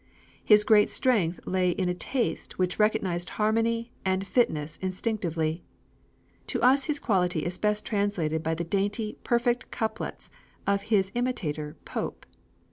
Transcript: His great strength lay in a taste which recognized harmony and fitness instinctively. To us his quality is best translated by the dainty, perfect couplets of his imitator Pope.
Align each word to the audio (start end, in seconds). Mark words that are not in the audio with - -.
His 0.43 0.63
great 0.63 0.89
strength 0.89 1.39
lay 1.45 1.69
in 1.69 1.87
a 1.87 1.93
taste 1.93 2.57
which 2.57 2.79
recognized 2.79 3.29
harmony 3.37 3.91
and 4.03 4.25
fitness 4.25 4.77
instinctively. 4.81 5.63
To 6.47 6.59
us 6.63 6.85
his 6.85 6.99
quality 6.99 7.45
is 7.45 7.59
best 7.59 7.85
translated 7.85 8.41
by 8.41 8.55
the 8.55 8.63
dainty, 8.63 9.19
perfect 9.23 9.69
couplets 9.69 10.31
of 10.65 10.81
his 10.89 11.11
imitator 11.13 11.77
Pope. 11.85 12.25